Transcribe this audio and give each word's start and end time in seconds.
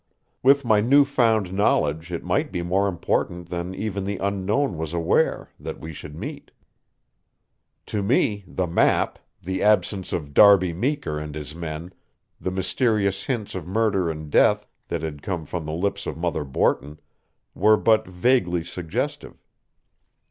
With 0.41 0.65
my 0.65 0.79
new 0.79 1.05
found 1.05 1.53
knowledge 1.53 2.11
it 2.11 2.23
might 2.23 2.51
be 2.51 2.63
more 2.63 2.87
important 2.87 3.49
than 3.49 3.75
even 3.75 4.03
the 4.03 4.17
Unknown 4.17 4.75
was 4.75 4.95
aware, 4.95 5.51
that 5.59 5.79
we 5.79 5.93
should 5.93 6.15
meet. 6.15 6.49
To 7.85 8.01
me, 8.01 8.43
the 8.47 8.65
map, 8.65 9.19
the 9.43 9.61
absence 9.61 10.11
of 10.11 10.33
Darby 10.33 10.73
Meeker 10.73 11.19
and 11.19 11.35
his 11.35 11.53
men, 11.53 11.93
the 12.39 12.49
mysterious 12.49 13.25
hints 13.25 13.53
of 13.53 13.67
murder 13.67 14.09
and 14.09 14.31
death 14.31 14.65
that 14.87 15.03
had 15.03 15.21
come 15.21 15.45
from 15.45 15.67
the 15.67 15.71
lips 15.73 16.07
of 16.07 16.17
Mother 16.17 16.43
Borton, 16.45 16.99
were 17.53 17.77
but 17.77 18.07
vaguely 18.07 18.63
suggestive. 18.63 19.45